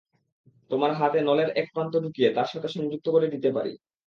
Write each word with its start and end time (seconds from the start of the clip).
তোমার 0.71 0.91
হাতে 0.93 1.19
নলের 1.21 1.49
এক 1.55 1.67
প্রান্ত 1.73 1.93
ঢুকিয়ে 2.03 2.29
তার 2.33 2.47
সাথে 2.47 2.67
সংযুক্ত 2.67 3.07
করে 3.09 3.27
দিতে 3.27 3.49
পারি। 3.53 3.73